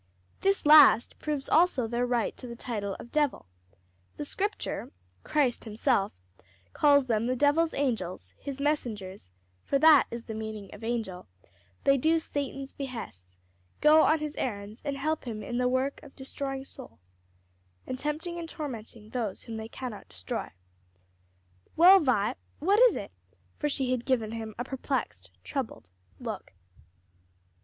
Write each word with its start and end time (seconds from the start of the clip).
This 0.39 0.65
last 0.65 1.19
proves 1.19 1.47
also 1.47 1.85
their 1.85 2.07
right 2.07 2.35
to 2.37 2.47
the 2.47 2.55
title 2.55 2.95
of 2.99 3.11
devil. 3.11 3.45
The 4.17 4.25
scripture 4.25 4.91
Christ 5.23 5.63
himself 5.65 6.11
calls 6.73 7.05
them 7.05 7.27
the 7.27 7.35
devil's 7.35 7.75
angels, 7.75 8.33
his 8.39 8.59
messengers; 8.59 9.29
for 9.63 9.77
that 9.77 10.07
is 10.09 10.23
the 10.23 10.33
meaning 10.33 10.73
of 10.73 10.83
angel, 10.83 11.27
they 11.83 11.97
do 11.99 12.17
Satan's 12.17 12.73
behests, 12.73 13.37
go 13.79 14.01
on 14.01 14.17
his 14.17 14.35
errands 14.37 14.81
and 14.83 14.97
help 14.97 15.25
him 15.25 15.43
in 15.43 15.59
the 15.59 15.69
work 15.69 15.99
of 16.01 16.15
destroying 16.15 16.65
souls 16.65 17.19
and 17.85 17.99
tempting 17.99 18.39
and 18.39 18.49
tormenting 18.49 19.11
those 19.11 19.43
whom 19.43 19.57
they 19.57 19.69
cannot 19.69 20.09
destroy. 20.09 20.49
Well, 21.75 21.99
Vi, 21.99 22.33
what 22.57 22.79
is 22.79 22.95
it?" 22.95 23.11
For 23.55 23.69
she 23.69 23.91
had 23.91 24.05
given 24.05 24.31
him 24.31 24.55
a 24.57 24.63
perplexed, 24.65 25.29
troubled 25.43 25.91
look. 26.19 26.53